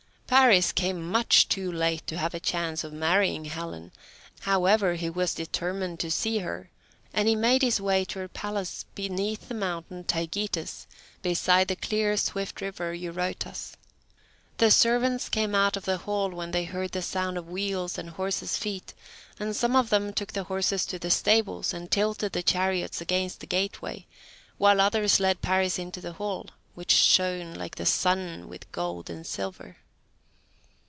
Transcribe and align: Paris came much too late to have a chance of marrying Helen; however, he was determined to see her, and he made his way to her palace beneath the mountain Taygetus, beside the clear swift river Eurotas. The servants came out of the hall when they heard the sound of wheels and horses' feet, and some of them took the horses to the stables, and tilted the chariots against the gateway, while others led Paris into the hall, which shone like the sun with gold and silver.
Paris 0.33 0.71
came 0.71 1.03
much 1.11 1.49
too 1.49 1.69
late 1.69 2.07
to 2.07 2.17
have 2.17 2.33
a 2.33 2.39
chance 2.39 2.85
of 2.85 2.93
marrying 2.93 3.43
Helen; 3.43 3.91
however, 4.39 4.95
he 4.95 5.09
was 5.09 5.33
determined 5.33 5.99
to 5.99 6.09
see 6.09 6.37
her, 6.37 6.69
and 7.13 7.27
he 7.27 7.35
made 7.35 7.61
his 7.61 7.81
way 7.81 8.05
to 8.05 8.19
her 8.19 8.29
palace 8.29 8.85
beneath 8.95 9.49
the 9.49 9.53
mountain 9.53 10.05
Taygetus, 10.05 10.87
beside 11.21 11.67
the 11.67 11.75
clear 11.75 12.15
swift 12.15 12.61
river 12.61 12.93
Eurotas. 12.93 13.73
The 14.55 14.71
servants 14.71 15.27
came 15.27 15.53
out 15.53 15.75
of 15.75 15.83
the 15.83 15.97
hall 15.97 16.29
when 16.29 16.51
they 16.51 16.63
heard 16.63 16.93
the 16.93 17.01
sound 17.01 17.37
of 17.37 17.49
wheels 17.49 17.97
and 17.97 18.11
horses' 18.11 18.55
feet, 18.55 18.93
and 19.37 19.53
some 19.53 19.75
of 19.75 19.89
them 19.89 20.13
took 20.13 20.31
the 20.31 20.45
horses 20.45 20.85
to 20.85 20.97
the 20.97 21.11
stables, 21.11 21.73
and 21.73 21.91
tilted 21.91 22.31
the 22.31 22.41
chariots 22.41 23.01
against 23.01 23.41
the 23.41 23.45
gateway, 23.47 24.05
while 24.57 24.79
others 24.79 25.19
led 25.19 25.41
Paris 25.41 25.77
into 25.77 25.99
the 25.99 26.13
hall, 26.13 26.45
which 26.73 26.91
shone 26.91 27.53
like 27.53 27.75
the 27.75 27.85
sun 27.85 28.47
with 28.47 28.71
gold 28.71 29.09
and 29.09 29.27
silver. 29.27 29.75